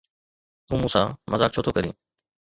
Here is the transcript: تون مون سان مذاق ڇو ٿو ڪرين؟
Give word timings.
تون 0.67 0.77
مون 0.81 0.89
سان 0.93 1.05
مذاق 1.31 1.49
ڇو 1.53 1.61
ٿو 1.65 1.71
ڪرين؟ 1.75 1.95